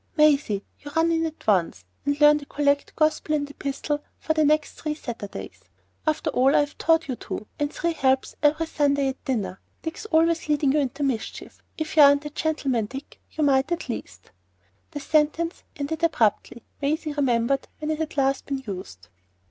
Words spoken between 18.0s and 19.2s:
last been used.